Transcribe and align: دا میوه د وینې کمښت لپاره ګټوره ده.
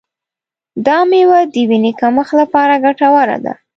دا 0.85 0.97
میوه 1.11 1.39
د 1.53 1.55
وینې 1.69 1.91
کمښت 1.99 2.33
لپاره 2.41 2.73
ګټوره 2.85 3.37
ده. 3.45 3.53